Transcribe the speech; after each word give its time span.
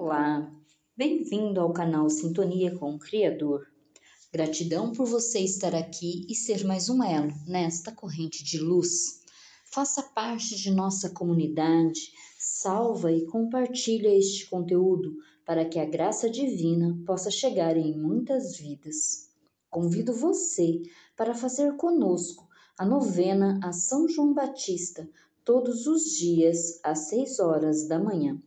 Olá, 0.00 0.48
bem-vindo 0.96 1.60
ao 1.60 1.72
canal 1.72 2.08
Sintonia 2.08 2.72
com 2.78 2.94
o 2.94 2.98
Criador. 3.00 3.66
Gratidão 4.32 4.92
por 4.92 5.06
você 5.06 5.40
estar 5.40 5.74
aqui 5.74 6.24
e 6.28 6.36
ser 6.36 6.64
mais 6.64 6.88
um 6.88 7.02
elo 7.02 7.32
nesta 7.48 7.90
corrente 7.90 8.44
de 8.44 8.60
luz. 8.60 9.22
Faça 9.72 10.00
parte 10.00 10.54
de 10.54 10.70
nossa 10.70 11.10
comunidade, 11.10 12.12
salva 12.38 13.10
e 13.10 13.26
compartilha 13.26 14.16
este 14.16 14.48
conteúdo 14.48 15.16
para 15.44 15.64
que 15.64 15.80
a 15.80 15.84
graça 15.84 16.30
divina 16.30 16.96
possa 17.04 17.28
chegar 17.28 17.76
em 17.76 17.98
muitas 17.98 18.56
vidas. 18.56 19.28
Convido 19.68 20.14
você 20.14 20.80
para 21.16 21.34
fazer 21.34 21.76
conosco 21.76 22.48
a 22.78 22.86
novena 22.86 23.58
a 23.64 23.72
São 23.72 24.08
João 24.08 24.32
Batista 24.32 25.10
todos 25.44 25.88
os 25.88 26.04
dias 26.16 26.78
às 26.84 27.08
seis 27.08 27.40
horas 27.40 27.88
da 27.88 27.98
manhã. 27.98 28.40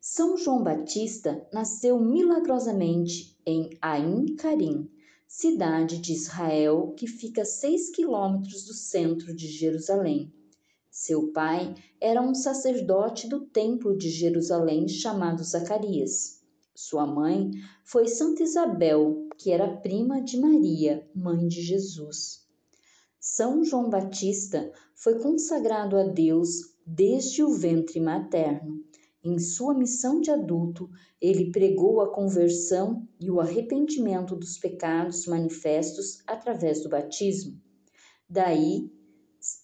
São 0.00 0.36
João 0.36 0.62
Batista 0.62 1.44
nasceu 1.52 1.98
milagrosamente 1.98 3.36
em 3.44 3.68
Ain 3.82 4.36
Karim, 4.36 4.88
cidade 5.26 5.98
de 5.98 6.12
Israel 6.12 6.94
que 6.96 7.08
fica 7.08 7.42
a 7.42 7.44
seis 7.44 7.90
quilômetros 7.90 8.64
do 8.64 8.74
centro 8.74 9.34
de 9.34 9.48
Jerusalém. 9.48 10.32
Seu 10.88 11.32
pai 11.32 11.74
era 12.00 12.22
um 12.22 12.32
sacerdote 12.32 13.28
do 13.28 13.46
templo 13.46 13.98
de 13.98 14.08
Jerusalém 14.08 14.86
chamado 14.86 15.42
Zacarias. 15.42 16.44
Sua 16.76 17.04
mãe 17.04 17.50
foi 17.84 18.06
Santa 18.06 18.44
Isabel, 18.44 19.28
que 19.36 19.50
era 19.50 19.78
prima 19.78 20.22
de 20.22 20.38
Maria, 20.38 21.10
mãe 21.12 21.48
de 21.48 21.60
Jesus. 21.60 22.46
São 23.18 23.64
João 23.64 23.90
Batista 23.90 24.72
foi 24.94 25.18
consagrado 25.18 25.96
a 25.96 26.04
Deus 26.04 26.76
desde 26.86 27.42
o 27.42 27.52
ventre 27.52 27.98
materno 27.98 28.87
em 29.22 29.38
sua 29.38 29.74
missão 29.74 30.20
de 30.20 30.30
adulto, 30.30 30.88
ele 31.20 31.50
pregou 31.50 32.00
a 32.00 32.12
conversão 32.12 33.06
e 33.20 33.30
o 33.30 33.40
arrependimento 33.40 34.36
dos 34.36 34.58
pecados 34.58 35.26
manifestos 35.26 36.22
através 36.26 36.82
do 36.82 36.88
batismo. 36.88 37.60
Daí 38.28 38.90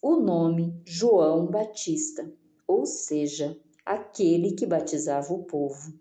o 0.02 0.16
nome 0.16 0.80
João 0.84 1.46
Batista, 1.46 2.32
ou 2.66 2.86
seja, 2.86 3.58
aquele 3.84 4.52
que 4.52 4.66
batizava 4.66 5.32
o 5.32 5.44
povo. 5.44 5.92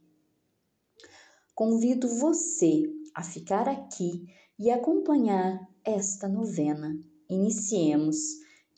Convido 1.54 2.08
você 2.08 2.84
a 3.14 3.22
ficar 3.22 3.68
aqui 3.68 4.26
e 4.58 4.72
acompanhar 4.72 5.60
esta 5.84 6.28
novena. 6.28 6.98
Iniciemos 7.30 8.18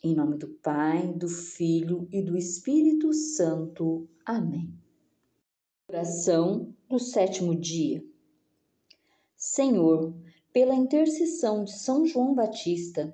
em 0.02 0.14
nome 0.14 0.36
do 0.36 0.48
Pai, 0.48 1.12
do 1.14 1.28
Filho 1.28 2.08
e 2.12 2.22
do 2.22 2.36
Espírito 2.36 3.12
Santo. 3.12 4.08
Amém. 4.24 4.72
Oração 5.88 6.74
do 6.88 6.98
sétimo 6.98 7.54
dia. 7.54 8.04
Senhor, 9.36 10.14
pela 10.52 10.74
intercessão 10.74 11.64
de 11.64 11.72
São 11.72 12.06
João 12.06 12.34
Batista, 12.34 13.12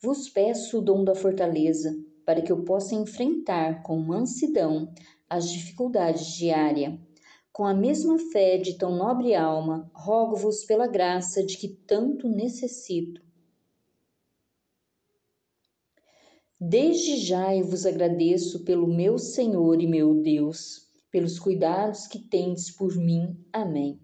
vos 0.00 0.28
peço 0.28 0.78
o 0.78 0.82
dom 0.82 1.04
da 1.04 1.14
fortaleza 1.14 1.96
para 2.24 2.40
que 2.40 2.52
eu 2.52 2.62
possa 2.64 2.94
enfrentar 2.94 3.82
com 3.82 3.98
mansidão 3.98 4.92
as 5.28 5.50
dificuldades 5.50 6.26
diárias. 6.34 6.98
Com 7.52 7.64
a 7.66 7.74
mesma 7.74 8.18
fé 8.18 8.56
de 8.56 8.78
tão 8.78 8.96
nobre 8.96 9.34
alma, 9.34 9.90
rogo-vos 9.94 10.64
pela 10.64 10.86
graça 10.86 11.44
de 11.44 11.56
que 11.58 11.68
tanto 11.68 12.28
necessito 12.28 13.22
Desde 16.64 17.16
já 17.16 17.56
eu 17.56 17.64
vos 17.64 17.84
agradeço 17.84 18.62
pelo 18.62 18.86
meu 18.86 19.18
Senhor 19.18 19.82
e 19.82 19.86
meu 19.88 20.22
Deus, 20.22 20.86
pelos 21.10 21.36
cuidados 21.36 22.06
que 22.06 22.20
tendes 22.20 22.70
por 22.70 22.94
mim. 22.94 23.36
Amém. 23.52 24.00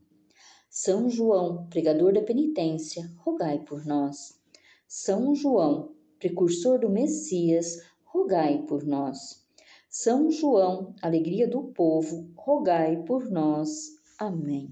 São 0.69 1.09
João, 1.09 1.69
pregador 1.69 2.13
da 2.13 2.21
penitência, 2.21 3.09
rogai 3.19 3.61
por 3.61 3.87
nós. 3.87 4.41
São 4.89 5.37
João, 5.37 5.95
precursor 6.19 6.81
do 6.81 6.91
Messias, 6.91 7.77
rogai 8.05 8.65
por 8.67 8.85
nós. 8.85 9.47
São 9.89 10.29
João, 10.29 10.97
alegria 11.01 11.47
do 11.47 11.63
povo, 11.63 12.29
rogai 12.35 13.05
por 13.05 13.31
nós. 13.31 13.71
Amém. 14.19 14.69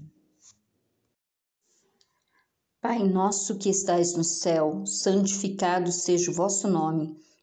Pai 2.81 3.01
nosso 3.07 3.57
que 3.57 3.69
estais 3.69 4.13
no 4.13 4.25
céu, 4.25 4.85
santificado 4.85 5.89
seja 5.89 6.29
o 6.29 6.33
vosso 6.33 6.67
nome. 6.67 7.25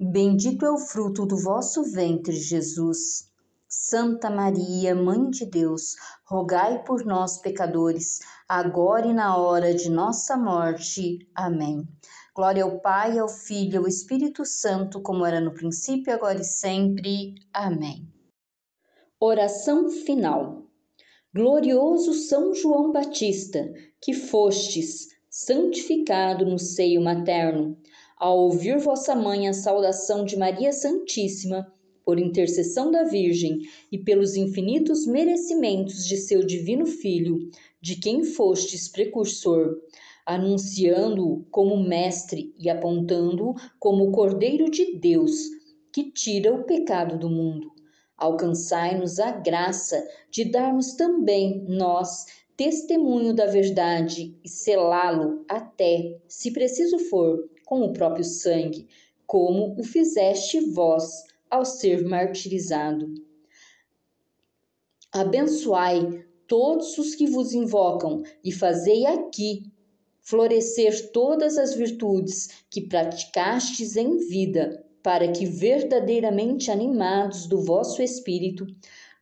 Bendito 0.00 0.64
é 0.64 0.70
o 0.70 0.78
fruto 0.78 1.26
do 1.26 1.36
vosso 1.36 1.82
ventre, 1.82 2.36
Jesus. 2.36 3.28
Santa 3.66 4.30
Maria, 4.30 4.94
Mãe 4.94 5.28
de 5.28 5.44
Deus, 5.44 5.96
rogai 6.24 6.84
por 6.84 7.04
nós, 7.04 7.38
pecadores, 7.38 8.20
agora 8.48 9.08
e 9.08 9.12
na 9.12 9.36
hora 9.36 9.74
de 9.74 9.90
nossa 9.90 10.36
morte. 10.36 11.28
Amém. 11.34 11.82
Glória 12.32 12.62
ao 12.62 12.78
Pai, 12.78 13.18
ao 13.18 13.28
Filho 13.28 13.74
e 13.74 13.76
ao 13.78 13.88
Espírito 13.88 14.44
Santo, 14.44 15.02
como 15.02 15.26
era 15.26 15.40
no 15.40 15.52
princípio, 15.52 16.14
agora 16.14 16.40
e 16.40 16.44
sempre. 16.44 17.34
Amém. 17.52 18.08
Oração 19.18 19.90
final. 19.90 20.62
Glorioso 21.34 22.14
São 22.14 22.54
João 22.54 22.92
Batista, 22.92 23.68
que 24.00 24.14
fostes 24.14 25.08
santificado 25.28 26.46
no 26.46 26.58
seio 26.58 27.02
materno 27.02 27.76
ao 28.18 28.38
ouvir 28.38 28.78
vossa 28.78 29.14
mãe 29.14 29.48
a 29.48 29.52
saudação 29.52 30.24
de 30.24 30.36
Maria 30.36 30.72
Santíssima, 30.72 31.72
por 32.04 32.18
intercessão 32.18 32.90
da 32.90 33.04
Virgem 33.04 33.60
e 33.92 33.98
pelos 33.98 34.34
infinitos 34.34 35.06
merecimentos 35.06 36.06
de 36.06 36.16
seu 36.16 36.42
divino 36.42 36.86
Filho, 36.86 37.50
de 37.80 37.96
quem 37.96 38.24
fostes 38.24 38.88
precursor, 38.88 39.76
anunciando-o 40.24 41.44
como 41.50 41.76
mestre 41.76 42.54
e 42.58 42.68
apontando-o 42.68 43.54
como 43.78 44.10
Cordeiro 44.10 44.70
de 44.70 44.98
Deus, 44.98 45.34
que 45.92 46.10
tira 46.10 46.54
o 46.54 46.64
pecado 46.64 47.18
do 47.18 47.28
mundo. 47.28 47.70
Alcançai-nos 48.16 49.20
a 49.20 49.30
graça 49.30 50.02
de 50.30 50.44
darmos 50.46 50.94
também 50.94 51.64
nós 51.68 52.24
testemunho 52.58 53.32
da 53.32 53.46
verdade 53.46 54.36
e 54.42 54.48
selá-lo 54.48 55.44
até, 55.48 56.18
se 56.26 56.50
preciso 56.50 56.98
for, 56.98 57.48
com 57.64 57.82
o 57.82 57.92
próprio 57.92 58.24
sangue, 58.24 58.88
como 59.24 59.78
o 59.78 59.84
fizeste 59.84 60.58
vós 60.72 61.22
ao 61.48 61.64
ser 61.64 62.04
martirizado. 62.04 63.14
Abençoai 65.12 66.24
todos 66.48 66.98
os 66.98 67.14
que 67.14 67.28
vos 67.28 67.52
invocam 67.52 68.24
e 68.42 68.50
fazei 68.50 69.06
aqui 69.06 69.70
florescer 70.20 71.12
todas 71.12 71.56
as 71.56 71.74
virtudes 71.74 72.48
que 72.68 72.88
praticastes 72.88 73.96
em 73.96 74.16
vida, 74.28 74.84
para 75.00 75.30
que 75.30 75.46
verdadeiramente 75.46 76.72
animados 76.72 77.46
do 77.46 77.62
vosso 77.62 78.02
espírito, 78.02 78.66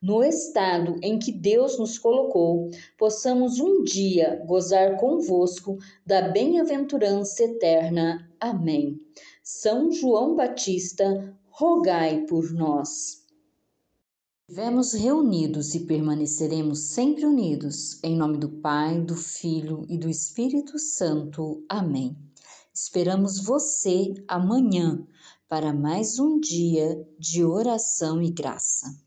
no 0.02 0.22
estado 0.22 0.98
em 1.02 1.18
que 1.18 1.32
Deus 1.32 1.78
nos 1.78 1.98
colocou, 1.98 2.70
possamos 2.98 3.58
um 3.58 3.82
dia 3.82 4.42
gozar 4.46 4.96
convosco 4.96 5.78
da 6.04 6.28
bem-aventurança 6.28 7.42
eterna. 7.42 8.30
Amém. 8.40 9.00
São 9.42 9.90
João 9.90 10.34
Batista, 10.34 11.34
rogai 11.48 12.26
por 12.26 12.52
nós. 12.52 13.24
Estivemos 14.48 14.92
reunidos 14.92 15.74
e 15.74 15.80
permaneceremos 15.86 16.78
sempre 16.90 17.26
unidos, 17.26 17.98
em 18.04 18.16
nome 18.16 18.38
do 18.38 18.48
Pai, 18.48 19.00
do 19.00 19.16
Filho 19.16 19.84
e 19.88 19.98
do 19.98 20.08
Espírito 20.08 20.78
Santo. 20.78 21.64
Amém. 21.68 22.16
Esperamos 22.72 23.42
você 23.42 24.14
amanhã 24.28 25.04
para 25.48 25.72
mais 25.72 26.18
um 26.18 26.38
dia 26.38 27.04
de 27.18 27.44
oração 27.44 28.22
e 28.22 28.30
graça. 28.30 29.05